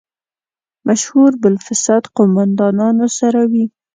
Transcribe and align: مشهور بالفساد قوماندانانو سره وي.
مشهور 0.87 1.31
بالفساد 1.41 2.03
قوماندانانو 2.17 3.07
سره 3.19 3.41
وي. 3.51 3.65